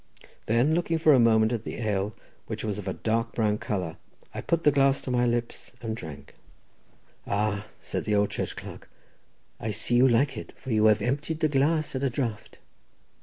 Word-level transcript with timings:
Then, 0.47 0.73
looking 0.73 0.97
for 0.97 1.13
a 1.13 1.19
moment 1.19 1.51
at 1.53 1.63
the 1.63 1.75
ale, 1.75 2.15
which 2.47 2.63
was 2.63 2.79
of 2.79 2.87
a 2.87 2.93
dark 2.93 3.33
brown 3.35 3.59
colour, 3.59 3.97
I 4.33 4.41
put 4.41 4.63
the 4.63 4.71
glass 4.71 4.99
to 5.03 5.11
my 5.11 5.27
lips, 5.27 5.73
and 5.79 5.95
drank. 5.95 6.33
"Ah," 7.27 7.67
said 7.83 8.05
the 8.05 8.15
old 8.15 8.31
church 8.31 8.55
clerk, 8.55 8.89
"I 9.59 9.69
see 9.69 9.97
you 9.97 10.07
like 10.07 10.37
it, 10.39 10.53
for 10.57 10.71
you 10.71 10.85
have 10.85 11.03
emptied 11.03 11.41
the 11.41 11.47
glass 11.49 11.93
at 11.95 12.01
a 12.01 12.09
draught." 12.09 12.57